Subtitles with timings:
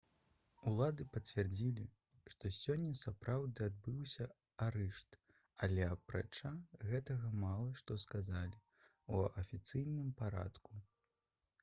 [0.69, 1.83] улады пацвердзілі
[2.33, 4.25] што сёння сапраўды адбыўся
[4.67, 5.17] арышт
[5.67, 6.53] але апрача
[6.93, 10.79] гэтага мала што сказалі ў афіцыйным парадку